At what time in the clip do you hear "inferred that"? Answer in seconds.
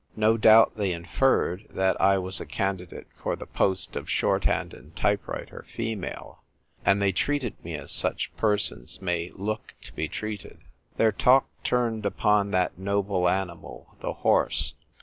0.93-2.01